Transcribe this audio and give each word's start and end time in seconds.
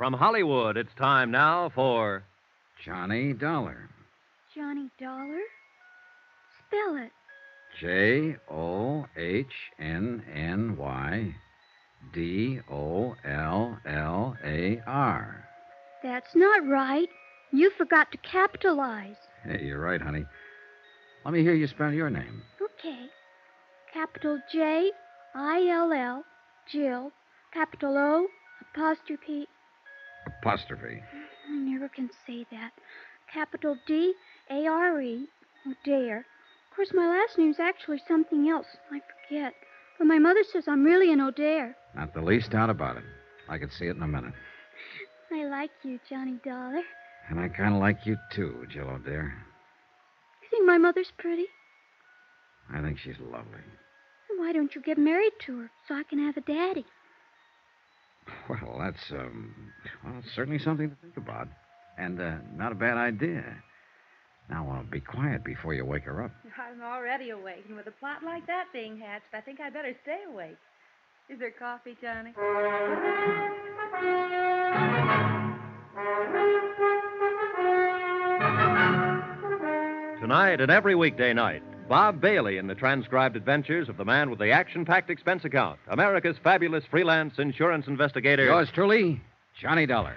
From 0.00 0.14
Hollywood, 0.14 0.78
it's 0.78 0.94
time 0.94 1.30
now 1.30 1.70
for. 1.74 2.24
Johnny 2.82 3.34
Dollar. 3.34 3.90
Johnny 4.54 4.88
Dollar? 4.98 5.40
Spell 6.58 6.96
it. 7.04 7.12
J 7.78 8.36
O 8.50 9.04
H 9.14 9.52
N 9.78 10.24
N 10.34 10.78
Y 10.78 11.34
D 12.14 12.60
O 12.70 13.14
L 13.26 13.78
L 13.84 14.38
A 14.42 14.80
R. 14.86 15.44
That's 16.02 16.34
not 16.34 16.66
right. 16.66 17.10
You 17.52 17.70
forgot 17.76 18.10
to 18.12 18.18
capitalize. 18.18 19.16
Hey, 19.44 19.66
you're 19.66 19.82
right, 19.82 20.00
honey. 20.00 20.24
Let 21.26 21.34
me 21.34 21.42
hear 21.42 21.52
you 21.52 21.66
spell 21.66 21.92
your 21.92 22.08
name. 22.08 22.40
Okay. 22.58 23.04
Capital 23.92 24.40
J 24.50 24.92
I 25.34 25.68
L 25.68 25.92
L, 25.92 26.24
Jill. 26.72 27.12
Capital 27.52 27.98
O, 27.98 28.26
apostrophe. 28.62 29.46
Apostrophe. 30.40 31.02
I 31.48 31.52
never 31.52 31.88
can 31.88 32.10
say 32.26 32.46
that. 32.50 32.72
Capital 33.32 33.76
D 33.86 34.14
A 34.50 34.66
R 34.66 35.00
E, 35.00 35.26
oh, 35.66 35.74
dare. 35.84 36.18
Of 36.18 36.76
course, 36.76 36.90
my 36.92 37.06
last 37.08 37.38
name's 37.38 37.60
actually 37.60 38.00
something 38.06 38.48
else. 38.48 38.66
I 38.90 39.00
forget. 39.28 39.54
But 39.98 40.06
my 40.06 40.18
mother 40.18 40.42
says 40.50 40.64
I'm 40.66 40.84
really 40.84 41.12
an 41.12 41.20
O'Dare. 41.20 41.76
Not 41.94 42.14
the 42.14 42.22
least 42.22 42.52
doubt 42.52 42.70
about 42.70 42.96
it. 42.96 43.04
I 43.48 43.58
could 43.58 43.72
see 43.72 43.86
it 43.86 43.96
in 43.96 44.02
a 44.02 44.08
minute. 44.08 44.32
I 45.32 45.44
like 45.44 45.70
you, 45.82 45.98
Johnny 46.08 46.38
Dollar. 46.44 46.82
And 47.28 47.38
I 47.38 47.48
kind 47.48 47.74
of 47.74 47.80
like 47.80 48.06
you 48.06 48.16
too, 48.32 48.66
Jill 48.70 48.88
O'Dare. 48.88 49.34
You 50.42 50.48
think 50.50 50.66
my 50.66 50.78
mother's 50.78 51.12
pretty? 51.18 51.46
I 52.72 52.80
think 52.80 52.98
she's 52.98 53.18
lovely. 53.20 53.60
Why 54.38 54.52
don't 54.52 54.74
you 54.74 54.80
get 54.80 54.96
married 54.96 55.32
to 55.46 55.58
her 55.60 55.70
so 55.86 55.94
I 55.94 56.02
can 56.04 56.18
have 56.18 56.36
a 56.36 56.40
daddy? 56.40 56.86
Well, 58.48 58.78
that's 58.78 59.10
um, 59.12 59.54
well, 60.04 60.22
certainly 60.34 60.58
something 60.58 60.90
to 60.90 60.96
think 60.96 61.16
about, 61.16 61.48
and 61.98 62.20
uh, 62.20 62.36
not 62.54 62.72
a 62.72 62.74
bad 62.74 62.96
idea. 62.96 63.44
Now, 64.48 64.68
uh, 64.68 64.82
be 64.90 65.00
quiet 65.00 65.44
before 65.44 65.74
you 65.74 65.84
wake 65.84 66.02
her 66.04 66.24
up. 66.24 66.32
I'm 66.58 66.82
already 66.82 67.30
awake, 67.30 67.64
and 67.68 67.76
with 67.76 67.86
a 67.86 67.92
plot 67.92 68.24
like 68.24 68.46
that 68.48 68.64
being 68.72 68.98
hatched, 68.98 69.32
I 69.32 69.40
think 69.40 69.60
I'd 69.60 69.72
better 69.72 69.94
stay 70.02 70.18
awake. 70.28 70.56
Is 71.28 71.38
there 71.38 71.52
coffee, 71.52 71.96
Johnny? 72.02 72.32
Tonight 80.20 80.60
and 80.60 80.70
every 80.70 80.96
weekday 80.96 81.32
night, 81.32 81.62
Bob 81.90 82.20
Bailey 82.20 82.58
in 82.58 82.68
the 82.68 82.74
transcribed 82.76 83.34
adventures 83.34 83.88
of 83.88 83.96
the 83.96 84.04
man 84.04 84.30
with 84.30 84.38
the 84.38 84.52
action 84.52 84.84
packed 84.84 85.10
expense 85.10 85.44
account, 85.44 85.76
America's 85.88 86.36
fabulous 86.38 86.84
freelance 86.88 87.40
insurance 87.40 87.88
investigator. 87.88 88.44
Yours 88.44 88.68
truly, 88.72 89.20
Johnny 89.60 89.86
Dollar. 89.86 90.14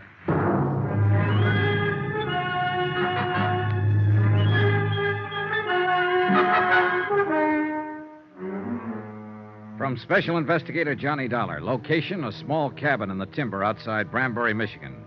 From 9.79 9.97
Special 9.97 10.37
Investigator 10.37 10.93
Johnny 10.93 11.27
Dollar, 11.27 11.59
location 11.59 12.23
a 12.23 12.31
small 12.31 12.69
cabin 12.69 13.09
in 13.09 13.17
the 13.17 13.25
timber 13.25 13.63
outside 13.63 14.11
Branbury, 14.11 14.53
Michigan. 14.53 15.03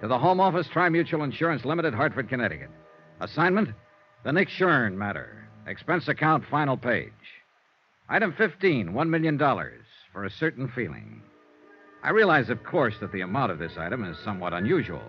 To 0.00 0.06
the 0.06 0.18
Home 0.20 0.38
Office, 0.38 0.68
Tri 0.72 0.88
Mutual 0.90 1.24
Insurance 1.24 1.64
Limited, 1.64 1.92
Hartford, 1.92 2.28
Connecticut. 2.28 2.70
Assignment 3.20 3.70
The 4.22 4.32
Nick 4.32 4.48
Shurn 4.48 4.94
matter. 4.94 5.43
Expense 5.66 6.08
account, 6.08 6.44
final 6.50 6.76
page. 6.76 7.12
Item 8.08 8.34
15, 8.36 8.88
$1 8.88 9.08
million 9.08 9.38
for 10.12 10.24
a 10.24 10.30
certain 10.30 10.68
feeling. 10.68 11.22
I 12.02 12.10
realize, 12.10 12.50
of 12.50 12.62
course, 12.64 12.94
that 13.00 13.12
the 13.12 13.22
amount 13.22 13.50
of 13.50 13.58
this 13.58 13.78
item 13.78 14.04
is 14.04 14.18
somewhat 14.18 14.52
unusual 14.52 15.02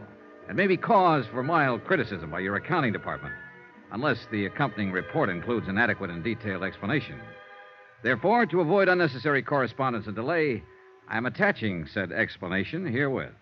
and 0.47 0.55
may 0.55 0.67
be 0.67 0.77
cause 0.77 1.25
for 1.27 1.43
mild 1.43 1.83
criticism 1.83 2.31
by 2.31 2.39
your 2.39 2.55
accounting 2.55 2.93
department, 2.93 3.33
unless 3.91 4.27
the 4.31 4.45
accompanying 4.45 4.91
report 4.91 5.29
includes 5.29 5.67
an 5.67 5.77
adequate 5.77 6.09
and 6.09 6.23
detailed 6.23 6.63
explanation. 6.63 7.19
Therefore, 8.01 8.45
to 8.45 8.61
avoid 8.61 8.87
unnecessary 8.87 9.41
correspondence 9.41 10.05
and 10.05 10.15
delay, 10.15 10.63
I 11.09 11.17
am 11.17 11.25
attaching 11.25 11.87
said 11.93 12.11
explanation 12.11 12.85
herewith. 12.85 13.33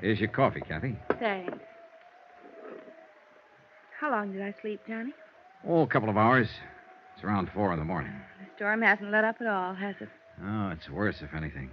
Here's 0.00 0.18
your 0.18 0.30
coffee, 0.30 0.62
Kathy. 0.62 0.96
Thanks. 1.20 1.58
How 4.00 4.10
long 4.10 4.32
did 4.32 4.42
I 4.42 4.54
sleep, 4.60 4.80
Johnny? 4.86 5.12
Oh, 5.66 5.80
a 5.80 5.86
couple 5.86 6.10
of 6.10 6.16
hours. 6.16 6.48
It's 7.14 7.24
around 7.24 7.50
four 7.54 7.72
in 7.72 7.78
the 7.78 7.84
morning. 7.84 8.12
The 8.38 8.46
storm 8.56 8.82
hasn't 8.82 9.10
let 9.10 9.24
up 9.24 9.36
at 9.40 9.46
all, 9.46 9.74
has 9.74 9.96
it? 10.00 10.08
Oh, 10.44 10.68
it's 10.68 10.90
worse, 10.90 11.16
if 11.22 11.32
anything. 11.34 11.70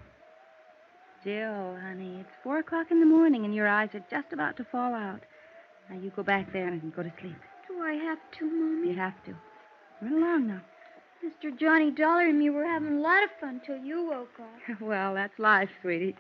Jill, 1.24 1.78
honey, 1.82 2.18
it's 2.22 2.32
four 2.42 2.60
o'clock 2.60 2.88
in 2.92 3.02
the 3.02 3.06
morning, 3.06 3.44
and 3.44 3.54
your 3.54 3.68
eyes 3.68 3.90
are 3.94 4.04
just 4.10 4.32
about 4.32 4.56
to 4.58 4.64
fall 4.64 4.94
out. 4.94 5.22
Now 5.90 5.98
you 5.98 6.12
go 6.16 6.24
back 6.24 6.54
there 6.54 6.70
and 6.70 6.96
go 6.96 7.04
to 7.04 7.12
sleep. 7.20 7.36
Do 7.68 7.82
I 7.82 7.94
have 7.94 8.20
to, 8.40 8.46
Mommy? 8.46 8.90
You 8.90 8.96
have 8.96 9.22
to. 9.26 9.36
Run 10.02 10.14
along 10.14 10.48
now. 10.48 10.62
Mr. 11.24 11.58
Johnny 11.58 11.92
Dollar 11.92 12.28
and 12.28 12.40
me 12.40 12.50
were 12.50 12.66
having 12.66 12.98
a 12.98 13.02
lot 13.02 13.24
of 13.24 13.30
fun 13.40 13.62
till 13.66 13.78
you 13.78 14.10
woke 14.10 14.40
up. 14.40 14.82
well, 14.82 15.14
that's 15.14 15.38
life, 15.40 15.70
sweetie. 15.82 16.16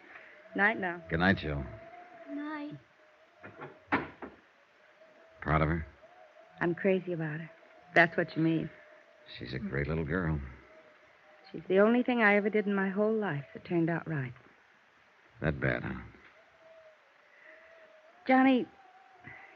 Night 0.55 0.79
now. 0.79 1.01
Good 1.09 1.19
night, 1.19 1.37
Jill. 1.37 1.63
Good 2.27 2.37
night. 2.37 2.71
Proud 5.41 5.61
of 5.61 5.69
her? 5.69 5.85
I'm 6.63 6.73
crazy 6.73 7.11
about 7.11 7.41
her. 7.41 7.49
That's 7.93 8.15
what 8.15 8.37
you 8.37 8.41
mean. 8.41 8.69
She's 9.37 9.53
a 9.53 9.59
great 9.59 9.85
little 9.89 10.05
girl. 10.05 10.39
She's 11.51 11.61
the 11.67 11.79
only 11.79 12.03
thing 12.03 12.23
I 12.23 12.37
ever 12.37 12.49
did 12.49 12.65
in 12.67 12.73
my 12.73 12.87
whole 12.87 13.13
life 13.13 13.43
that 13.53 13.65
turned 13.65 13.89
out 13.89 14.07
right. 14.07 14.31
That 15.41 15.59
bad, 15.59 15.83
huh? 15.83 15.99
Johnny, 18.25 18.65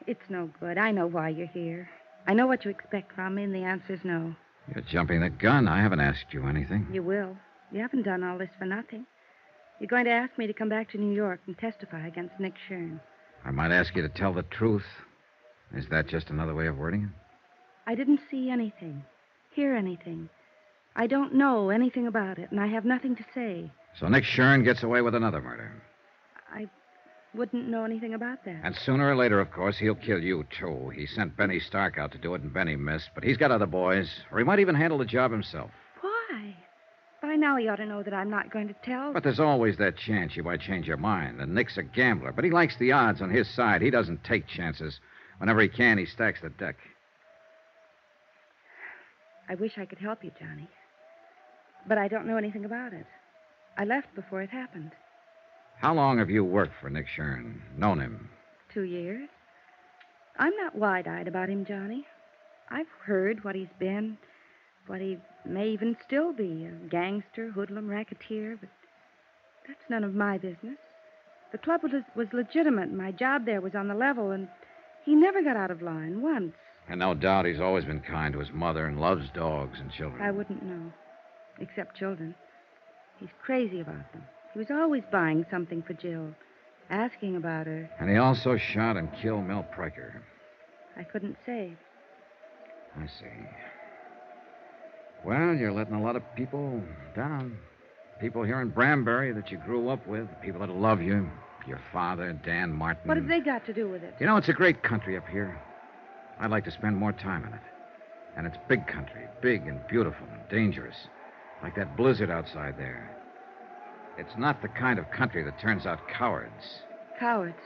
it's 0.05 0.29
no 0.29 0.49
good. 0.59 0.77
I 0.77 0.91
know 0.91 1.07
why 1.07 1.29
you're 1.29 1.47
here. 1.47 1.89
I 2.27 2.33
know 2.33 2.45
what 2.45 2.65
you 2.65 2.71
expect 2.71 3.15
from 3.15 3.35
me, 3.35 3.43
and 3.45 3.55
the 3.55 3.63
answer's 3.63 4.01
no. 4.03 4.35
You're 4.75 4.83
jumping 4.83 5.21
the 5.21 5.29
gun. 5.29 5.69
I 5.69 5.81
haven't 5.81 6.01
asked 6.01 6.33
you 6.33 6.45
anything. 6.45 6.87
You 6.91 7.03
will. 7.03 7.37
You 7.71 7.79
haven't 7.79 8.03
done 8.03 8.21
all 8.25 8.37
this 8.37 8.49
for 8.59 8.65
nothing. 8.65 9.05
You're 9.79 9.87
going 9.87 10.05
to 10.05 10.11
ask 10.11 10.37
me 10.37 10.45
to 10.45 10.53
come 10.53 10.67
back 10.67 10.91
to 10.91 10.97
New 10.97 11.15
York 11.15 11.39
and 11.47 11.57
testify 11.57 12.05
against 12.05 12.37
Nick 12.37 12.55
Shurn. 12.69 12.99
I 13.45 13.51
might 13.51 13.71
ask 13.71 13.95
you 13.95 14.01
to 14.01 14.09
tell 14.09 14.33
the 14.33 14.43
truth. 14.43 14.83
Is 15.75 15.87
that 15.89 16.07
just 16.07 16.29
another 16.29 16.55
way 16.55 16.67
of 16.67 16.77
wording 16.77 17.03
it? 17.03 17.09
I 17.85 17.95
didn't 17.95 18.21
see 18.29 18.49
anything, 18.49 19.03
hear 19.51 19.75
anything. 19.75 20.29
I 20.95 21.07
don't 21.07 21.35
know 21.35 21.69
anything 21.69 22.07
about 22.07 22.39
it, 22.39 22.51
and 22.51 22.59
I 22.59 22.67
have 22.67 22.85
nothing 22.85 23.15
to 23.15 23.25
say. 23.33 23.71
So 23.99 24.07
Nick 24.07 24.23
Shurn 24.23 24.63
gets 24.63 24.83
away 24.83 25.01
with 25.01 25.15
another 25.15 25.41
murder. 25.41 25.71
I 26.51 26.67
wouldn't 27.33 27.67
know 27.67 27.83
anything 27.83 28.13
about 28.13 28.43
that. 28.45 28.61
And 28.63 28.75
sooner 28.75 29.09
or 29.09 29.15
later, 29.15 29.39
of 29.39 29.51
course, 29.51 29.77
he'll 29.77 29.95
kill 29.95 30.19
you, 30.19 30.45
too. 30.57 30.89
He 30.89 31.05
sent 31.05 31.37
Benny 31.37 31.59
Stark 31.59 31.97
out 31.97 32.11
to 32.13 32.17
do 32.17 32.33
it, 32.33 32.41
and 32.41 32.53
Benny 32.53 32.75
missed. 32.75 33.09
But 33.13 33.23
he's 33.23 33.37
got 33.37 33.51
other 33.51 33.65
boys, 33.65 34.09
or 34.31 34.39
he 34.39 34.43
might 34.43 34.59
even 34.59 34.75
handle 34.75 34.97
the 34.97 35.05
job 35.05 35.31
himself. 35.31 35.69
Why? 36.01 36.55
By 37.21 37.35
now 37.35 37.57
he 37.57 37.67
ought 37.67 37.77
to 37.77 37.85
know 37.85 38.01
that 38.03 38.13
I'm 38.13 38.29
not 38.29 38.51
going 38.51 38.67
to 38.67 38.75
tell. 38.83 39.13
But 39.13 39.23
there's 39.23 39.39
always 39.39 39.77
that 39.77 39.97
chance 39.97 40.35
you 40.35 40.43
might 40.43 40.61
change 40.61 40.87
your 40.87 40.97
mind. 40.97 41.39
And 41.39 41.53
Nick's 41.53 41.77
a 41.77 41.83
gambler, 41.83 42.31
but 42.31 42.45
he 42.45 42.51
likes 42.51 42.77
the 42.77 42.91
odds 42.91 43.21
on 43.21 43.29
his 43.29 43.47
side. 43.53 43.81
He 43.81 43.91
doesn't 43.91 44.23
take 44.23 44.47
chances. 44.47 44.99
Whenever 45.37 45.61
he 45.61 45.67
can, 45.67 45.97
he 45.97 46.05
stacks 46.05 46.41
the 46.41 46.49
deck. 46.49 46.77
I 49.49 49.55
wish 49.55 49.77
I 49.77 49.85
could 49.85 49.99
help 49.99 50.23
you, 50.23 50.31
Johnny. 50.39 50.67
But 51.87 51.97
I 51.97 52.07
don't 52.07 52.27
know 52.27 52.37
anything 52.37 52.65
about 52.65 52.93
it. 52.93 53.05
I 53.77 53.85
left 53.85 54.13
before 54.15 54.41
it 54.41 54.49
happened. 54.49 54.91
How 55.79 55.93
long 55.93 56.17
have 56.17 56.29
you 56.29 56.43
worked 56.43 56.73
for 56.81 56.89
Nick 56.89 57.05
Shurn? 57.07 57.59
Known 57.77 57.99
him? 57.99 58.29
Two 58.73 58.81
years. 58.81 59.29
I'm 60.39 60.55
not 60.57 60.75
wide 60.75 61.07
eyed 61.07 61.27
about 61.27 61.49
him, 61.49 61.65
Johnny. 61.65 62.05
I've 62.69 62.89
heard 63.05 63.43
what 63.43 63.55
he's 63.55 63.67
been, 63.79 64.17
what 64.87 64.99
he 64.99 65.17
may 65.45 65.69
even 65.69 65.95
still 66.05 66.33
be 66.33 66.65
a 66.65 66.89
gangster, 66.89 67.51
hoodlum, 67.51 67.87
racketeer, 67.87 68.57
but 68.59 68.69
that's 69.67 69.89
none 69.89 70.03
of 70.03 70.15
my 70.15 70.37
business. 70.37 70.77
The 71.51 71.57
club 71.57 71.83
was, 71.83 71.91
was 72.15 72.27
legitimate, 72.33 72.91
my 72.91 73.11
job 73.11 73.45
there 73.45 73.61
was 73.61 73.75
on 73.75 73.87
the 73.87 73.95
level, 73.95 74.31
and 74.31 74.47
he 75.07 75.15
never 75.15 75.41
got 75.41 75.55
out 75.55 75.71
of 75.71 75.81
line 75.81 76.21
once. 76.21 76.53
And 76.89 76.99
no 76.99 77.13
doubt 77.13 77.45
he's 77.45 77.61
always 77.61 77.85
been 77.85 78.01
kind 78.01 78.33
to 78.33 78.39
his 78.39 78.51
mother 78.51 78.85
and 78.85 78.99
loves 78.99 79.29
dogs 79.33 79.79
and 79.79 79.89
children. 79.89 80.21
I 80.21 80.31
wouldn't 80.31 80.63
know, 80.63 80.91
except 81.59 81.97
children. 81.97 82.35
He's 83.17 83.29
crazy 83.41 83.79
about 83.79 84.11
them. 84.11 84.23
He 84.53 84.59
was 84.59 84.69
always 84.69 85.03
buying 85.09 85.45
something 85.49 85.81
for 85.81 85.93
Jill, 85.93 86.35
asking 86.89 87.37
about 87.37 87.67
her. 87.67 87.89
And 88.01 88.09
he 88.09 88.17
also 88.17 88.57
shot 88.57 88.97
and 88.97 89.09
killed 89.21 89.45
Mel 89.45 89.65
Pryker. 89.71 90.21
I 90.97 91.03
couldn't 91.03 91.37
say. 91.45 91.73
I 92.97 93.07
see. 93.07 93.47
Well, 95.23 95.53
you're 95.55 95.71
letting 95.71 95.95
a 95.95 96.03
lot 96.03 96.17
of 96.17 96.23
people 96.35 96.81
down. 97.15 97.57
People 98.19 98.43
here 98.43 98.59
in 98.59 98.71
Branbury 98.71 99.31
that 99.31 99.51
you 99.51 99.57
grew 99.57 99.87
up 99.87 100.05
with, 100.05 100.27
people 100.41 100.59
that 100.59 100.69
love 100.69 101.01
you. 101.01 101.29
Your 101.67 101.81
father, 101.91 102.31
Dan 102.31 102.71
Martin. 102.71 103.07
What 103.07 103.17
have 103.17 103.27
they 103.27 103.41
got 103.41 103.65
to 103.65 103.73
do 103.73 103.89
with 103.89 104.03
it? 104.03 104.15
You 104.19 104.25
know, 104.25 104.37
it's 104.37 104.49
a 104.49 104.53
great 104.53 104.83
country 104.83 105.17
up 105.17 105.27
here. 105.27 105.59
I'd 106.39 106.51
like 106.51 106.63
to 106.65 106.71
spend 106.71 106.95
more 106.95 107.11
time 107.11 107.45
in 107.45 107.53
it. 107.53 107.61
And 108.37 108.47
it's 108.47 108.57
big 108.69 108.87
country, 108.87 109.23
big 109.41 109.67
and 109.67 109.85
beautiful 109.87 110.27
and 110.31 110.47
dangerous. 110.49 110.95
Like 111.61 111.75
that 111.75 111.97
blizzard 111.97 112.31
outside 112.31 112.77
there. 112.77 113.17
It's 114.17 114.37
not 114.37 114.61
the 114.61 114.67
kind 114.67 114.97
of 114.97 115.11
country 115.11 115.43
that 115.43 115.59
turns 115.59 115.85
out 115.85 116.07
cowards. 116.07 116.81
Cowards. 117.19 117.59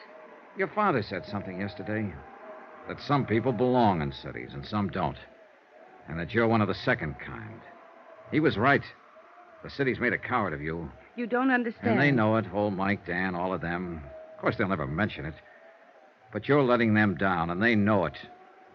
Your 0.57 0.67
father 0.69 1.03
said 1.03 1.25
something 1.25 1.59
yesterday 1.59 2.11
that 2.87 2.99
some 2.99 3.25
people 3.25 3.51
belong 3.51 4.01
in 4.01 4.11
cities 4.11 4.51
and 4.53 4.65
some 4.65 4.89
don't, 4.89 5.17
and 6.07 6.19
that 6.19 6.33
you're 6.33 6.47
one 6.47 6.61
of 6.61 6.67
the 6.67 6.73
second 6.73 7.15
kind. 7.19 7.61
He 8.31 8.39
was 8.39 8.57
right. 8.57 8.83
The 9.63 9.69
city's 9.69 9.99
made 9.99 10.13
a 10.13 10.17
coward 10.17 10.53
of 10.53 10.61
you, 10.61 10.91
You 11.15 11.27
don't 11.27 11.51
understand. 11.51 11.91
and 11.93 12.01
they 12.01 12.11
know 12.11 12.37
it. 12.37 12.45
Old 12.53 12.75
Mike, 12.75 13.05
Dan, 13.05 13.35
all 13.35 13.53
of 13.53 13.61
them. 13.61 14.01
Of 14.35 14.41
course, 14.41 14.55
they'll 14.57 14.67
never 14.67 14.87
mention 14.87 15.25
it. 15.25 15.33
But 16.31 16.47
you're 16.47 16.63
letting 16.63 16.93
them 16.93 17.15
down, 17.15 17.49
and 17.49 17.61
they 17.61 17.75
know 17.75 18.05
it. 18.05 18.15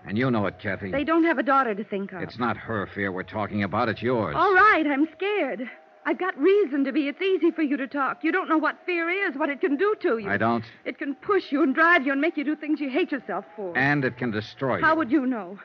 And 0.07 0.17
you 0.17 0.31
know 0.31 0.47
it, 0.47 0.59
Kathy. 0.61 0.93
They 0.93 1.03
don't 1.05 1.25
have 1.25 1.39
a 1.39 1.43
daughter 1.43 1.75
to 1.75 1.83
think 1.83 2.13
of. 2.13 2.23
It's 2.23 2.39
not 2.39 2.57
her 2.57 2.87
fear 2.87 3.11
we're 3.11 3.25
talking 3.25 3.63
about, 3.63 3.89
it's 3.89 4.03
yours. 4.03 4.37
All 4.39 4.55
right, 4.55 4.87
I'm 4.87 5.09
scared. 5.17 5.69
I've 6.05 6.19
got 6.19 6.39
reason 6.39 6.85
to 6.85 6.93
be. 6.93 7.09
It's 7.09 7.21
easy 7.21 7.51
for 7.51 7.63
you 7.63 7.77
to 7.79 7.89
talk. 7.89 8.23
You 8.23 8.31
don't 8.31 8.49
know 8.49 8.59
what 8.59 8.77
fear 8.87 9.11
is, 9.11 9.37
what 9.37 9.49
it 9.49 9.61
can 9.61 9.77
do 9.77 9.97
to 10.03 10.19
you. 10.19 10.31
I 10.31 10.37
don't. 10.37 10.65
It 10.85 10.99
can 10.99 11.17
push 11.17 11.51
you 11.51 11.65
and 11.65 11.75
drive 11.75 12.07
you 12.07 12.13
and 12.13 12.21
make 12.21 12.37
you 12.37 12.45
do 12.45 12.55
things 12.55 12.79
you 12.79 12.89
hate 12.89 13.11
yourself 13.11 13.45
for. 13.57 13.77
And 13.77 14.05
it 14.05 14.17
can 14.17 14.31
destroy 14.31 14.77
you. 14.77 14.85
How 14.85 14.95
would 14.95 15.11
you 15.11 15.27
know? 15.27 15.59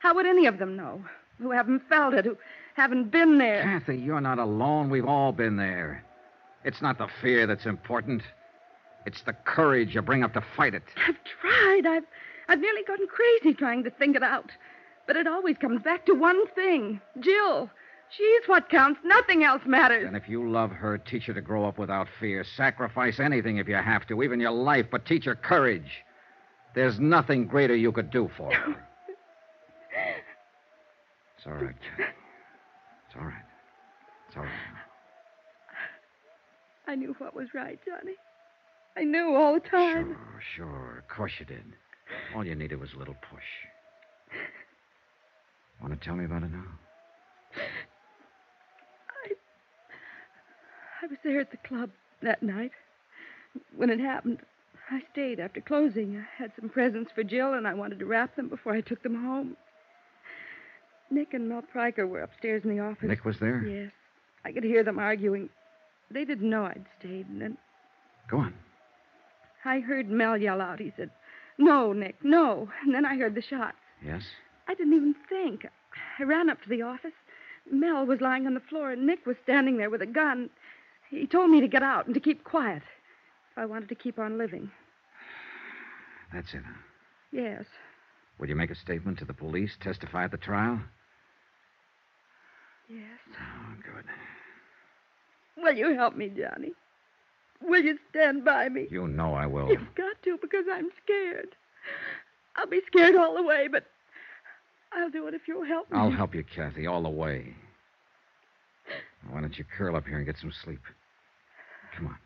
How 0.00 0.14
would 0.14 0.26
any 0.26 0.46
of 0.46 0.58
them 0.58 0.76
know? 0.76 1.04
Who 1.40 1.52
haven't 1.52 1.88
felt 1.88 2.14
it, 2.14 2.24
who 2.24 2.36
haven't 2.78 3.10
been 3.10 3.38
there. 3.38 3.62
Kathy, 3.62 3.98
you're 3.98 4.20
not 4.20 4.38
alone. 4.38 4.88
We've 4.88 5.04
all 5.04 5.32
been 5.32 5.56
there. 5.56 6.04
It's 6.64 6.80
not 6.80 6.96
the 6.96 7.08
fear 7.20 7.44
that's 7.46 7.66
important. 7.66 8.22
It's 9.04 9.22
the 9.22 9.32
courage 9.32 9.94
you 9.94 10.02
bring 10.02 10.22
up 10.22 10.32
to 10.34 10.44
fight 10.56 10.74
it. 10.74 10.84
I've 10.96 11.16
tried. 11.40 11.86
I've 11.86 12.04
I've 12.48 12.60
nearly 12.60 12.82
gone 12.84 13.06
crazy 13.08 13.54
trying 13.54 13.82
to 13.84 13.90
think 13.90 14.16
it 14.16 14.22
out. 14.22 14.50
But 15.06 15.16
it 15.16 15.26
always 15.26 15.56
comes 15.58 15.82
back 15.82 16.06
to 16.06 16.14
one 16.14 16.46
thing. 16.54 17.00
Jill. 17.18 17.68
She's 18.10 18.46
what 18.46 18.70
counts. 18.70 19.00
Nothing 19.04 19.42
else 19.42 19.62
matters. 19.66 20.06
And 20.06 20.16
if 20.16 20.28
you 20.28 20.48
love 20.48 20.70
her, 20.70 20.98
teach 20.98 21.24
her 21.24 21.34
to 21.34 21.42
grow 21.42 21.66
up 21.66 21.78
without 21.78 22.06
fear. 22.20 22.44
Sacrifice 22.56 23.20
anything 23.20 23.58
if 23.58 23.68
you 23.68 23.74
have 23.74 24.06
to, 24.06 24.22
even 24.22 24.40
your 24.40 24.52
life, 24.52 24.86
but 24.90 25.04
teach 25.04 25.24
her 25.24 25.34
courage. 25.34 26.04
There's 26.74 26.98
nothing 26.98 27.46
greater 27.46 27.76
you 27.76 27.92
could 27.92 28.10
do 28.10 28.30
for 28.36 28.52
her. 28.52 28.76
It's 31.36 31.46
all 31.46 31.52
right. 31.52 31.74
It's 33.08 33.16
all 33.18 33.26
right. 33.26 33.44
It's 34.28 34.36
all 34.36 34.42
right. 34.42 34.52
I 36.86 36.94
knew 36.94 37.14
what 37.18 37.34
was 37.34 37.48
right, 37.54 37.78
Johnny. 37.86 38.14
I 38.96 39.04
knew 39.04 39.34
all 39.34 39.54
the 39.54 39.60
time. 39.60 40.16
Sure, 40.56 40.66
sure. 40.66 40.98
Of 40.98 41.08
course 41.08 41.32
you 41.38 41.46
did. 41.46 41.64
All 42.34 42.44
you 42.44 42.54
needed 42.54 42.80
was 42.80 42.90
a 42.94 42.98
little 42.98 43.16
push. 43.30 43.42
Want 45.80 45.98
to 45.98 46.04
tell 46.04 46.16
me 46.16 46.24
about 46.24 46.42
it 46.42 46.50
now? 46.50 46.64
I 49.24 49.32
I 51.02 51.06
was 51.06 51.18
there 51.22 51.40
at 51.40 51.50
the 51.50 51.58
club 51.58 51.90
that 52.22 52.42
night. 52.42 52.72
When 53.76 53.88
it 53.88 54.00
happened, 54.00 54.38
I 54.90 55.02
stayed 55.12 55.40
after 55.40 55.60
closing. 55.60 56.18
I 56.18 56.42
had 56.42 56.52
some 56.58 56.68
presents 56.68 57.12
for 57.14 57.22
Jill, 57.22 57.54
and 57.54 57.66
I 57.66 57.74
wanted 57.74 57.98
to 58.00 58.06
wrap 58.06 58.34
them 58.36 58.48
before 58.48 58.72
I 58.74 58.80
took 58.80 59.02
them 59.02 59.14
home. 59.14 59.56
Nick 61.10 61.34
and 61.34 61.48
Mel 61.48 61.62
Pryker 61.62 62.06
were 62.06 62.22
upstairs 62.22 62.64
in 62.64 62.70
the 62.70 62.80
office. 62.82 63.08
Nick 63.08 63.24
was 63.24 63.38
there? 63.38 63.64
Yes. 63.64 63.90
I 64.44 64.52
could 64.52 64.64
hear 64.64 64.82
them 64.84 64.98
arguing. 64.98 65.48
They 66.10 66.24
didn't 66.24 66.48
know 66.48 66.64
I'd 66.64 66.84
stayed, 66.98 67.26
and 67.28 67.40
then 67.40 67.58
Go 68.28 68.38
on. 68.38 68.54
I 69.64 69.80
heard 69.80 70.08
Mel 70.10 70.36
yell 70.36 70.60
out. 70.60 70.78
He 70.80 70.92
said, 70.96 71.10
No, 71.56 71.92
Nick, 71.92 72.16
no. 72.22 72.68
And 72.84 72.94
then 72.94 73.04
I 73.04 73.16
heard 73.16 73.34
the 73.34 73.42
shots. 73.42 73.76
Yes? 74.04 74.22
I 74.68 74.74
didn't 74.74 74.94
even 74.94 75.14
think. 75.28 75.66
I 76.18 76.22
ran 76.22 76.50
up 76.50 76.62
to 76.62 76.68
the 76.68 76.82
office. 76.82 77.12
Mel 77.70 78.06
was 78.06 78.20
lying 78.20 78.46
on 78.46 78.54
the 78.54 78.60
floor, 78.60 78.92
and 78.92 79.06
Nick 79.06 79.26
was 79.26 79.36
standing 79.42 79.76
there 79.78 79.90
with 79.90 80.02
a 80.02 80.06
gun. 80.06 80.50
He 81.10 81.26
told 81.26 81.50
me 81.50 81.60
to 81.60 81.68
get 81.68 81.82
out 81.82 82.06
and 82.06 82.14
to 82.14 82.20
keep 82.20 82.44
quiet 82.44 82.82
if 83.52 83.58
I 83.58 83.66
wanted 83.66 83.88
to 83.88 83.94
keep 83.94 84.18
on 84.18 84.38
living. 84.38 84.70
That's 86.32 86.52
it, 86.52 86.62
huh? 86.64 86.80
Yes. 87.32 87.64
Will 88.38 88.48
you 88.48 88.56
make 88.56 88.70
a 88.70 88.74
statement 88.74 89.18
to 89.18 89.24
the 89.24 89.34
police, 89.34 89.72
testify 89.80 90.24
at 90.24 90.30
the 90.30 90.36
trial? 90.36 90.80
Yes. 92.88 93.18
Oh, 93.38 93.74
good. 93.82 94.04
Will 95.62 95.74
you 95.74 95.94
help 95.94 96.16
me, 96.16 96.28
Johnny? 96.28 96.72
Will 97.62 97.82
you 97.82 97.98
stand 98.10 98.44
by 98.44 98.68
me? 98.68 98.86
You 98.90 99.08
know 99.08 99.34
I 99.34 99.46
will. 99.46 99.68
You've 99.68 99.94
got 99.94 100.22
to 100.24 100.38
because 100.40 100.64
I'm 100.72 100.88
scared. 101.04 101.54
I'll 102.56 102.66
be 102.66 102.80
scared 102.86 103.16
all 103.16 103.34
the 103.34 103.42
way, 103.42 103.68
but 103.70 103.84
I'll 104.92 105.10
do 105.10 105.26
it 105.26 105.34
if 105.34 105.42
you'll 105.46 105.64
help 105.64 105.90
me. 105.90 105.98
I'll 105.98 106.10
help 106.10 106.34
you, 106.34 106.44
Kathy, 106.44 106.86
all 106.86 107.02
the 107.02 107.08
way. 107.08 107.54
Why 109.30 109.40
don't 109.40 109.58
you 109.58 109.64
curl 109.76 109.96
up 109.96 110.06
here 110.06 110.16
and 110.16 110.26
get 110.26 110.36
some 110.40 110.52
sleep? 110.64 110.80
Come 111.96 112.06
on. 112.06 112.16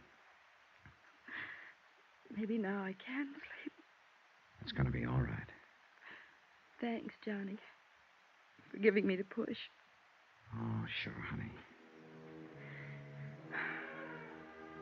Maybe 2.36 2.58
now 2.58 2.82
I 2.82 2.94
can 3.04 3.26
sleep. 3.26 3.72
It's 4.62 4.72
going 4.72 4.86
to 4.86 4.92
be 4.92 5.04
all 5.04 5.20
right. 5.20 5.48
Thanks, 6.80 7.14
Johnny, 7.24 7.58
for 8.70 8.78
giving 8.78 9.06
me 9.06 9.16
the 9.16 9.24
push. 9.24 9.56
Oh, 10.54 10.84
sure, 11.02 11.12
honey. 11.30 11.50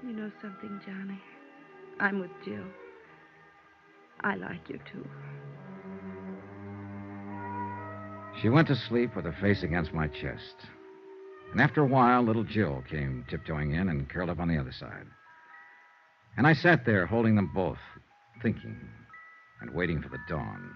You 0.02 0.12
know 0.12 0.30
something, 0.40 0.80
Johnny? 0.84 1.20
I'm 2.00 2.20
with 2.20 2.30
Jill. 2.44 2.64
I 4.22 4.34
like 4.36 4.68
you, 4.68 4.78
too. 4.90 5.06
She 8.40 8.48
went 8.48 8.68
to 8.68 8.76
sleep 8.76 9.14
with 9.14 9.26
her 9.26 9.36
face 9.40 9.62
against 9.62 9.92
my 9.92 10.08
chest. 10.08 10.56
And 11.52 11.60
after 11.60 11.82
a 11.82 11.86
while, 11.86 12.22
little 12.22 12.44
Jill 12.44 12.82
came 12.88 13.24
tiptoeing 13.28 13.74
in 13.74 13.88
and 13.88 14.08
curled 14.08 14.30
up 14.30 14.38
on 14.38 14.48
the 14.48 14.58
other 14.58 14.72
side. 14.72 15.06
And 16.36 16.46
I 16.46 16.54
sat 16.54 16.86
there 16.86 17.06
holding 17.06 17.34
them 17.34 17.50
both, 17.54 17.78
thinking 18.40 18.78
and 19.60 19.74
waiting 19.74 20.00
for 20.00 20.08
the 20.08 20.18
dawn. 20.28 20.74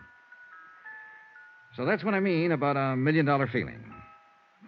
So 1.77 1.85
that's 1.85 2.05
what 2.05 2.15
I 2.15 2.21
mean 2.21 2.53
about 2.53 2.77
a 2.77 2.97
million 2.97 3.25
dollar 3.25 3.47
feeling. 3.47 3.83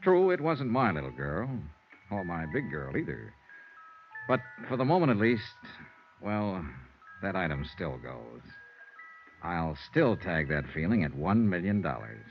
True, 0.07 0.31
it 0.31 0.41
wasn't 0.41 0.71
my 0.71 0.93
little 0.93 1.11
girl, 1.11 1.51
or 2.13 2.25
my 2.25 2.47
big 2.53 2.71
girl 2.71 2.97
either. 2.97 3.35
But 4.29 4.39
for 4.69 4.77
the 4.77 4.85
moment 4.85 5.11
at 5.11 5.17
least, 5.17 5.43
well, 6.23 6.65
that 7.23 7.35
item 7.35 7.65
still 7.75 7.99
goes. 7.99 8.43
I'll 9.43 9.77
still 9.91 10.17
tag 10.17 10.49
that 10.49 10.69
feeling 10.73 11.03
at 11.03 11.13
one 11.13 11.51
million 11.51 11.83
dollars. 11.83 12.25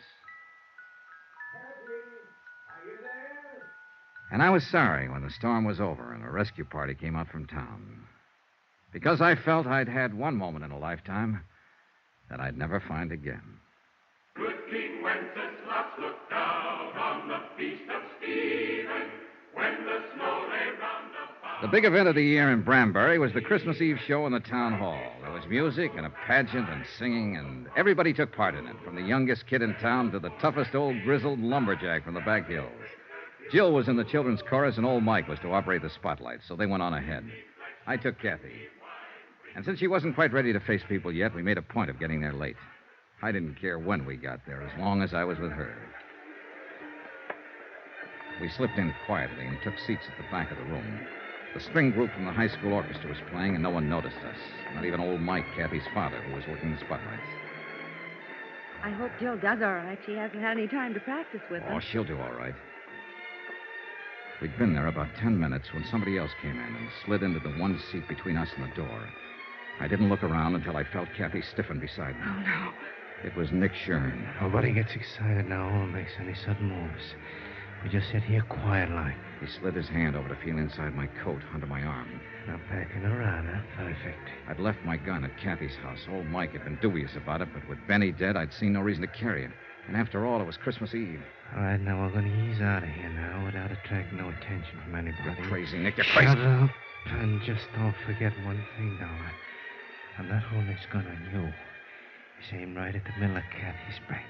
And 4.32 4.42
I 4.42 4.52
was 4.52 4.66
sorry 4.66 5.10
when 5.10 5.24
the 5.24 5.30
storm 5.30 5.66
was 5.66 5.82
over 5.82 6.14
and 6.14 6.24
a 6.24 6.32
rescue 6.32 6.64
party 6.64 6.96
came 6.96 7.18
up 7.18 7.28
from 7.28 7.46
town. 7.46 8.06
Because 8.94 9.20
I 9.20 9.36
felt 9.36 9.68
I'd 9.68 9.90
had 9.90 10.14
one 10.14 10.38
moment 10.38 10.64
in 10.64 10.72
a 10.72 10.80
lifetime 10.80 11.42
that 12.30 12.40
I'd 12.40 12.58
never 12.58 12.80
find 12.80 13.12
again. 13.12 13.60
King 14.70 15.04
Wenceslas 15.04 16.00
looked 16.00 16.30
down 16.30 16.98
on 16.98 17.28
the 17.28 17.40
feast 17.58 17.90
of 17.90 18.02
Stephen 18.18 19.10
when 19.54 19.86
the 19.86 20.02
snow 20.14 20.48
lay 20.50 20.70
round. 20.80 21.62
The 21.62 21.68
big 21.68 21.86
event 21.86 22.08
of 22.08 22.16
the 22.16 22.24
year 22.24 22.52
in 22.52 22.64
Branbury 22.64 23.20
was 23.20 23.34
the 23.34 23.42
Christmas 23.42 23.80
Eve 23.80 24.00
show 24.08 24.26
in 24.26 24.34
the 24.34 24.40
town 24.40 24.74
hall. 24.74 25.02
There 25.22 25.32
was 25.32 25.46
music 25.48 25.92
and 25.96 26.06
a 26.06 26.10
pageant 26.28 26.68
and 26.70 26.84
singing, 26.98 27.38
and 27.38 27.68
everybody 27.78 28.14
took 28.14 28.36
part 28.36 28.56
in 28.56 28.68
it, 28.68 28.76
from 28.84 28.96
the 28.96 29.02
youngest 29.02 29.48
kid 29.48 29.62
in 29.62 29.74
town 29.76 30.12
to 30.12 30.20
the 30.20 30.32
toughest 30.42 30.76
old 30.76 31.02
grizzled 31.04 31.40
lumberjack 31.40 32.04
from 32.04 32.14
the 32.14 32.22
back 32.22 32.48
hills. 32.48 32.72
Jill 33.52 33.72
was 33.72 33.88
in 33.88 33.96
the 33.96 34.04
children's 34.04 34.42
chorus, 34.42 34.78
and 34.78 34.86
old 34.86 35.04
Mike 35.04 35.28
was 35.28 35.40
to 35.40 35.54
operate 35.54 35.82
the 35.82 35.90
spotlight, 35.90 36.40
so 36.48 36.56
they 36.56 36.66
went 36.66 36.84
on 36.84 36.94
ahead. 36.94 37.24
I 37.88 37.98
took 37.98 38.20
Kathy. 38.20 38.68
And 39.56 39.64
since 39.64 39.80
she 39.80 39.88
wasn't 39.88 40.16
quite 40.16 40.34
ready 40.34 40.52
to 40.52 40.60
face 40.60 40.82
people 40.90 41.12
yet, 41.12 41.34
we 41.34 41.44
made 41.44 41.58
a 41.58 41.62
point 41.62 41.90
of 41.90 42.00
getting 42.00 42.20
there 42.20 42.34
late. 42.34 42.58
I 43.26 43.32
didn't 43.32 43.60
care 43.60 43.80
when 43.80 44.06
we 44.06 44.18
got 44.18 44.46
there, 44.46 44.62
as 44.62 44.80
long 44.80 45.02
as 45.02 45.16
I 45.16 45.24
was 45.24 45.40
with 45.40 45.52
her. 45.52 45.74
We 48.40 48.48
slipped 48.50 48.78
in 48.78 48.94
quietly 49.08 49.48
and 49.48 49.58
took 49.64 49.74
seats 49.80 50.06
at 50.08 50.16
the 50.16 50.30
back 50.30 50.52
of 50.52 50.58
the 50.58 50.64
room. 50.66 51.00
The 51.56 51.60
string 51.60 51.90
group 51.90 52.14
from 52.14 52.26
the 52.26 52.32
high 52.32 52.50
school 52.50 52.74
orchestra 52.74 53.10
was 53.10 53.18
playing, 53.32 53.56
and 53.56 53.64
no 53.64 53.72
one 53.72 53.90
noticed 53.90 54.18
us. 54.18 54.38
Not 54.76 54.86
even 54.86 55.00
old 55.00 55.22
Mike, 55.22 55.46
Kathy's 55.58 55.88
father, 55.92 56.22
who 56.22 56.36
was 56.36 56.46
working 56.48 56.72
the 56.72 56.78
spotlights. 56.78 57.24
I 58.84 58.92
hope 58.92 59.10
Jill 59.20 59.38
does 59.38 59.60
all 59.64 59.74
right. 59.74 59.98
She 60.06 60.14
hasn't 60.14 60.44
had 60.44 60.60
any 60.60 60.68
time 60.68 60.94
to 60.94 61.00
practice 61.00 61.42
with 61.50 61.64
oh, 61.66 61.78
us. 61.78 61.84
Oh, 61.84 61.90
she'll 61.92 62.04
do 62.04 62.22
all 62.22 62.34
right. 62.34 62.54
We'd 64.40 64.56
been 64.60 64.76
there 64.76 64.86
about 64.86 65.10
ten 65.20 65.40
minutes 65.40 65.74
when 65.74 65.84
somebody 65.90 66.20
else 66.20 66.32
came 66.44 66.60
in 66.60 66.76
and 66.76 66.90
slid 67.04 67.24
into 67.24 67.40
the 67.40 67.58
one 67.58 67.82
seat 67.92 68.08
between 68.08 68.38
us 68.38 68.50
and 68.56 68.72
the 68.72 68.76
door. 68.76 69.10
I 69.80 69.88
didn't 69.88 70.10
look 70.10 70.22
around 70.22 70.54
until 70.54 70.78
I 70.78 70.84
felt 70.84 71.08
Kathy 71.18 71.42
stiffen 71.42 71.80
beside 71.80 72.14
me. 72.20 72.26
Oh, 72.28 72.40
no. 72.42 72.72
It 73.26 73.36
was 73.36 73.52
Nick 73.52 73.72
Shurn. 73.74 74.22
Nobody 74.40 74.70
oh, 74.70 74.74
gets 74.76 74.94
excited 74.94 75.50
now 75.50 75.68
or 75.68 75.88
makes 75.88 76.12
any 76.20 76.36
sudden 76.36 76.70
moves. 76.70 77.16
We 77.84 77.90
just 77.90 78.12
sit 78.12 78.22
here 78.22 78.44
quiet 78.44 78.92
like. 78.92 79.16
He 79.42 79.48
slid 79.48 79.74
his 79.74 79.88
hand 79.88 80.16
over 80.16 80.30
to 80.30 80.36
feel 80.46 80.60
inside 80.60 80.94
my 80.94 81.08
coat 81.24 81.42
under 81.52 81.66
my 81.66 81.82
arm. 81.82 82.22
Now 82.46 82.60
packing 82.70 83.04
around, 83.04 83.48
huh? 83.48 83.62
Perfect. 83.78 84.30
I'd 84.48 84.60
left 84.60 84.78
my 84.86 84.98
gun 84.98 85.26
at 85.26 85.36
Kathy's 85.42 85.76
house. 85.82 86.06
Old 86.08 86.28
Mike 86.28 86.52
had 86.52 86.66
been 86.66 86.78
dubious 86.84 87.16
about 87.16 87.42
it, 87.42 87.50
but 87.52 87.68
with 87.68 87.80
Benny 87.88 88.12
dead, 88.12 88.38
I'd 88.38 88.54
seen 88.54 88.74
no 88.74 88.82
reason 88.82 89.02
to 89.02 89.08
carry 89.08 89.44
it. 89.44 89.52
And 89.88 89.98
after 89.98 90.28
all, 90.28 90.40
it 90.40 90.46
was 90.46 90.58
Christmas 90.58 90.94
Eve. 90.94 91.22
All 91.56 91.64
right, 91.64 91.82
now 91.82 92.04
we're 92.04 92.12
going 92.12 92.30
to 92.30 92.52
ease 92.52 92.62
out 92.62 92.84
of 92.84 92.90
here 92.90 93.10
now 93.10 93.44
without 93.44 93.72
attracting 93.72 94.20
no 94.20 94.30
attention 94.30 94.80
from 94.84 94.96
anybody. 94.96 95.24
You're 95.26 95.50
crazy, 95.50 95.80
Nick. 95.80 95.98
You're 95.98 96.06
Shut 96.06 96.26
crazy. 96.26 96.42
up. 96.42 96.70
And 97.10 97.42
just 97.42 97.66
don't 97.76 97.96
forget 98.06 98.34
one 98.46 98.64
thing, 98.78 98.98
Dollar. 99.00 99.32
I'm 100.20 100.30
not 100.30 100.44
holding 100.44 100.68
this 100.68 100.86
gun 100.92 101.08
on 101.08 101.30
you. 101.34 101.54
It's 102.46 102.54
aimed 102.54 102.76
right 102.76 102.94
at 102.94 103.02
the 103.04 103.20
middle 103.20 103.38
of 103.38 103.44
Kathy's 103.52 104.00
back. 104.08 104.24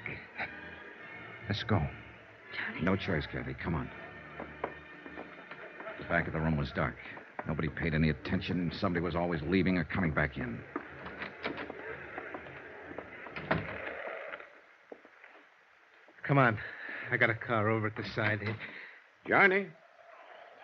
Let's 1.50 1.64
go. 1.64 1.78
Johnny. 1.78 2.82
No 2.82 2.96
choice, 2.96 3.26
Kathy. 3.30 3.54
Come 3.62 3.76
on. 3.76 3.90
The 6.00 6.06
back 6.06 6.28
of 6.28 6.34
the 6.34 6.40
room 6.40 6.56
was 6.56 6.72
dark. 6.74 6.96
Nobody 7.46 7.68
paid 7.68 7.94
any 7.94 8.10
attention, 8.10 8.72
somebody 8.80 9.04
was 9.04 9.16
always 9.16 9.42
leaving 9.42 9.78
or 9.78 9.84
coming 9.84 10.12
back 10.12 10.38
in. 10.38 10.60
Come 16.24 16.38
on. 16.38 16.58
I 17.12 17.18
got 17.18 17.30
a 17.30 17.36
car 17.36 17.70
over 17.70 17.88
at 17.88 17.98
the 17.98 18.06
side 18.16 18.40
here. 18.42 18.56
Johnny? 19.28 19.68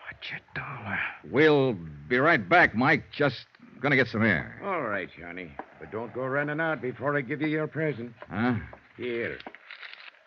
Watch 0.06 0.32
it, 0.34 0.42
Dollar. 0.54 0.98
We'll 1.30 1.76
be 2.08 2.16
right 2.16 2.48
back, 2.48 2.74
Mike. 2.74 3.04
Just 3.14 3.44
gonna 3.80 3.96
get 3.96 4.08
some 4.08 4.22
air. 4.22 4.58
All 4.64 4.71
right, 4.92 5.08
Johnny. 5.18 5.50
But 5.80 5.90
don't 5.90 6.12
go 6.12 6.26
running 6.26 6.60
out 6.60 6.82
before 6.82 7.16
I 7.16 7.22
give 7.22 7.40
you 7.40 7.48
your 7.48 7.66
present. 7.66 8.12
Huh? 8.30 8.56
Here. 8.98 9.38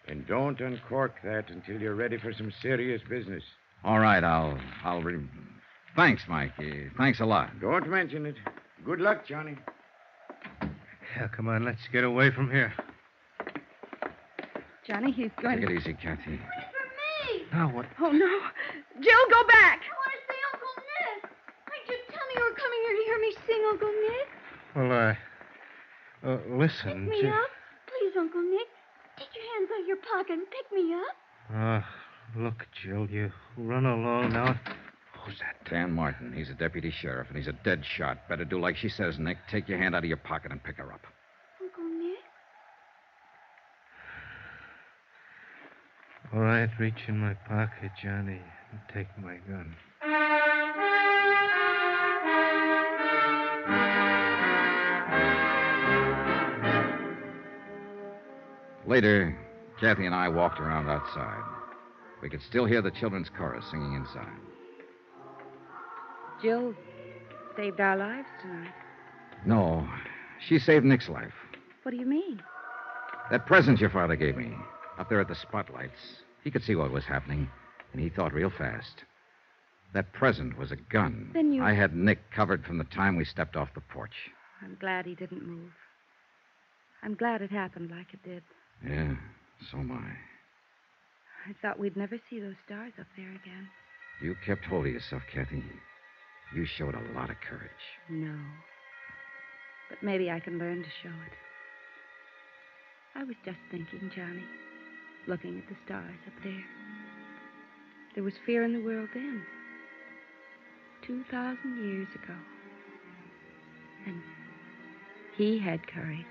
And 0.08 0.26
don't 0.28 0.60
uncork 0.60 1.14
that 1.24 1.52
until 1.52 1.80
you're 1.80 1.96
ready 1.96 2.18
for 2.18 2.34
some 2.34 2.52
serious 2.62 3.02
business. 3.08 3.44
All 3.84 4.00
right, 4.00 4.24
I'll. 4.24 4.58
I'll. 4.84 5.02
Re... 5.04 5.20
Thanks, 5.96 6.24
Mike. 6.28 6.52
Thanks 6.98 7.20
a 7.20 7.26
lot. 7.26 7.52
Don't 7.62 7.88
mention 7.88 8.26
it. 8.26 8.36
Good 8.84 9.00
luck, 9.00 9.28
Johnny. 9.28 9.56
Yeah, 11.16 11.28
come 11.28 11.48
on, 11.48 11.64
let's 11.64 11.88
get 11.94 12.04
away 12.04 12.32
from 12.32 12.50
here. 12.50 12.74
Johnny, 14.86 15.12
he's 15.12 15.32
going 15.42 15.62
Take 15.62 15.70
it 15.70 15.80
easy, 15.80 15.94
Kathy. 15.94 16.32
Wait 16.32 16.40
For 16.74 16.86
me! 17.32 17.46
Now 17.54 17.70
what? 17.70 17.86
Oh, 18.02 18.12
no. 18.12 18.40
Jill, 19.00 19.26
go 19.30 19.48
back. 19.48 19.82
I 19.82 19.94
want 19.94 20.14
to 20.14 20.22
see 20.28 20.42
Uncle 20.54 20.76
Nick. 20.90 21.30
I 21.70 21.78
just 21.88 22.10
tell 22.10 22.26
me 22.28 22.34
you 22.36 22.44
were 22.44 22.58
coming 22.58 22.80
here 22.86 22.96
to 22.98 23.04
hear 23.06 23.20
me 23.20 23.32
sing, 23.48 23.62
Uncle 23.70 23.94
Nick. 24.10 24.35
Well, 24.76 24.92
uh, 24.92 25.16
uh 26.28 26.38
Pick 26.38 26.46
listen. 26.50 27.08
me 27.08 27.22
Ji- 27.22 27.30
up. 27.30 27.50
Please, 27.88 28.14
Uncle 28.18 28.42
Nick. 28.42 28.68
Take 29.18 29.30
your 29.34 29.46
hands 29.56 29.70
out 29.74 29.82
of 29.82 29.88
your 29.88 29.98
pocket 29.98 30.34
and 30.34 30.48
pick 30.52 30.72
me 30.74 30.94
up. 30.94 31.56
Uh, 31.56 31.82
look, 32.42 32.68
Jill, 32.84 33.08
you 33.10 33.32
run 33.58 33.86
along 33.86 34.34
now. 34.34 34.60
Who's 35.24 35.40
that? 35.40 35.56
Dan 35.70 35.92
Martin. 35.92 36.34
He's 36.36 36.50
a 36.50 36.54
deputy 36.54 36.92
sheriff, 36.92 37.28
and 37.30 37.38
he's 37.38 37.48
a 37.48 37.54
dead 37.54 37.84
shot. 37.86 38.28
Better 38.28 38.44
do 38.46 38.60
like 38.60 38.76
she 38.76 38.90
says, 38.90 39.18
Nick. 39.18 39.38
Take 39.50 39.70
your 39.70 39.78
hand 39.78 39.96
out 39.96 40.04
of 40.04 40.10
your 40.10 40.18
pocket 40.18 40.52
and 40.52 40.62
pick 40.62 40.76
her 40.78 40.92
up. 40.92 41.02
Uncle 41.62 41.84
Nick? 41.84 42.20
All 46.34 46.42
right, 46.42 46.70
reach 46.80 47.08
in 47.08 47.18
my 47.20 47.34
pocket, 47.34 47.92
Johnny, 48.04 48.42
and 48.72 48.80
take 48.94 49.08
my 49.18 49.38
gun. 49.48 49.76
Later, 58.88 59.38
Kathy 59.80 60.06
and 60.06 60.14
I 60.16 60.28
walked 60.30 60.60
around 60.60 60.90
outside. 60.90 61.44
We 62.22 62.30
could 62.30 62.42
still 62.42 62.66
hear 62.66 62.82
the 62.82 62.92
children's 62.92 63.30
chorus 63.30 63.66
singing 63.70 63.94
inside. 63.96 64.38
Jill 66.42 66.74
saved 67.56 67.80
our 67.80 67.98
lives 67.98 68.28
tonight. 68.42 68.74
No, 69.46 69.88
she 70.40 70.60
saved 70.60 70.86
Nick's 70.86 71.10
life. 71.10 71.34
What 71.84 71.92
do 71.92 71.98
you 71.98 72.06
mean? 72.06 72.42
That 73.32 73.46
present 73.46 73.80
your 73.80 73.90
father 73.90 74.16
gave 74.16 74.38
me, 74.38 74.54
up 75.00 75.10
there 75.10 75.20
at 75.20 75.28
the 75.28 75.36
spotlights, 75.36 76.22
he 76.44 76.52
could 76.52 76.64
see 76.64 76.76
what 76.76 76.92
was 76.92 77.06
happening, 77.06 77.50
and 77.92 78.02
he 78.02 78.10
thought 78.10 78.34
real 78.34 78.52
fast. 78.52 79.04
That 79.94 80.14
present 80.14 80.58
was 80.58 80.72
a 80.72 80.76
gun. 80.76 81.32
Then 81.34 81.54
you- 81.54 81.64
I 81.64 81.74
had 81.74 81.96
Nick 81.96 82.30
covered 82.32 82.66
from 82.66 82.78
the 82.78 82.84
time 82.84 83.16
we 83.16 83.26
stepped 83.26 83.56
off 83.56 83.74
the 83.74 83.82
porch. 83.82 84.32
I'm 84.62 84.76
glad 84.76 85.06
he 85.06 85.16
didn't 85.16 85.46
move. 85.46 85.72
I'm 87.02 87.16
glad 87.16 87.42
it 87.42 87.52
happened 87.52 87.92
like 87.92 88.14
it 88.14 88.24
did. 88.24 88.44
Yeah, 88.88 89.16
so 89.72 89.80
am 89.80 89.92
I. 89.92 91.50
I 91.50 91.54
thought 91.62 91.80
we'd 91.80 91.98
never 91.98 92.20
see 92.30 92.40
those 92.40 92.56
stars 92.66 92.94
up 93.00 93.08
there 93.18 93.30
again. 93.30 93.68
You 94.22 94.36
kept 94.46 94.66
hold 94.66 94.86
of 94.86 94.94
yourself, 94.94 95.24
Kathy. 95.34 95.64
You 96.56 96.66
showed 96.66 96.96
a 96.96 97.14
lot 97.14 97.30
of 97.30 97.38
courage. 97.48 97.72
No. 98.10 98.36
But 99.90 100.02
maybe 100.02 100.32
I 100.32 100.40
can 100.40 100.58
learn 100.58 100.84
to 100.84 100.90
show 101.04 101.10
it. 101.10 101.34
I 103.16 103.24
was 103.24 103.36
just 103.44 103.58
thinking, 103.72 104.12
Johnny, 104.16 104.44
looking 105.28 105.58
at 105.58 105.68
the 105.68 105.76
stars 105.86 106.20
up 106.28 106.44
there. 106.44 106.64
There 108.14 108.24
was 108.24 108.34
fear 108.46 108.64
in 108.64 108.74
the 108.74 108.84
world 108.84 109.10
then. 109.14 109.44
2,000 111.06 111.58
years 111.90 112.08
ago. 112.16 112.36
And 114.08 114.22
he 115.38 115.60
had 115.60 115.86
courage. 115.88 116.26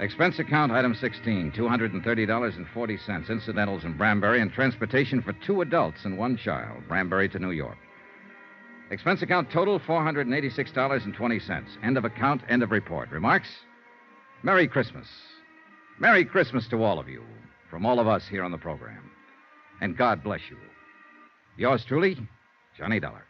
Expense 0.00 0.38
account 0.38 0.72
item 0.72 0.94
16, 0.94 1.52
$230.40. 1.52 3.30
Incidentals 3.30 3.84
in 3.84 3.98
Branbury 3.98 4.40
and 4.40 4.50
transportation 4.50 5.20
for 5.20 5.34
two 5.34 5.60
adults 5.60 6.04
and 6.04 6.16
one 6.16 6.38
child, 6.38 6.82
Branbury 6.88 7.28
to 7.28 7.38
New 7.38 7.50
York. 7.50 7.76
Expense 8.90 9.20
account 9.20 9.50
total 9.50 9.78
$486.20. 9.78 11.84
End 11.84 11.98
of 11.98 12.06
account, 12.06 12.40
end 12.48 12.62
of 12.62 12.70
report. 12.70 13.10
Remarks? 13.10 13.48
Merry 14.42 14.66
Christmas. 14.66 15.06
Merry 15.98 16.24
Christmas 16.24 16.66
to 16.68 16.82
all 16.82 16.98
of 16.98 17.06
you, 17.06 17.22
from 17.70 17.84
all 17.84 18.00
of 18.00 18.08
us 18.08 18.26
here 18.26 18.42
on 18.42 18.52
the 18.52 18.58
program. 18.58 19.10
And 19.82 19.98
God 19.98 20.24
bless 20.24 20.40
you. 20.48 20.56
Yours 21.58 21.84
truly, 21.86 22.16
Johnny 22.78 23.00
Dollar. 23.00 23.26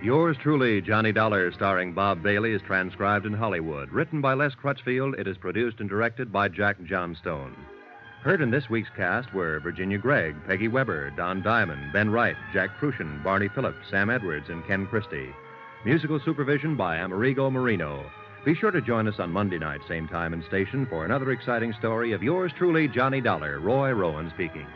Yours 0.00 0.36
truly, 0.40 0.80
Johnny 0.80 1.10
Dollar, 1.10 1.50
starring 1.50 1.92
Bob 1.92 2.22
Bailey, 2.22 2.52
is 2.52 2.62
transcribed 2.62 3.26
in 3.26 3.32
Hollywood. 3.32 3.90
Written 3.90 4.20
by 4.20 4.32
Les 4.32 4.54
Crutchfield, 4.54 5.16
it 5.18 5.26
is 5.26 5.36
produced 5.36 5.80
and 5.80 5.88
directed 5.88 6.32
by 6.32 6.46
Jack 6.46 6.76
Johnstone. 6.84 7.56
Heard 8.22 8.40
in 8.40 8.48
this 8.48 8.70
week's 8.70 8.90
cast 8.96 9.34
were 9.34 9.58
Virginia 9.58 9.98
Gregg, 9.98 10.36
Peggy 10.46 10.68
Weber, 10.68 11.10
Don 11.16 11.42
Diamond, 11.42 11.92
Ben 11.92 12.10
Wright, 12.10 12.36
Jack 12.52 12.78
Kruschen, 12.78 13.24
Barney 13.24 13.48
Phillips, 13.48 13.90
Sam 13.90 14.08
Edwards, 14.08 14.48
and 14.50 14.64
Ken 14.68 14.86
Christy. 14.86 15.30
Musical 15.84 16.20
supervision 16.24 16.76
by 16.76 16.98
Amerigo 16.98 17.50
Marino. 17.50 18.08
Be 18.44 18.54
sure 18.54 18.70
to 18.70 18.80
join 18.80 19.08
us 19.08 19.18
on 19.18 19.32
Monday 19.32 19.58
night, 19.58 19.80
same 19.88 20.06
time 20.06 20.32
and 20.32 20.44
station, 20.44 20.86
for 20.86 21.06
another 21.06 21.32
exciting 21.32 21.72
story 21.72 22.12
of 22.12 22.22
yours 22.22 22.52
truly, 22.56 22.86
Johnny 22.86 23.20
Dollar, 23.20 23.58
Roy 23.58 23.90
Rowan 23.90 24.30
speaking. 24.32 24.66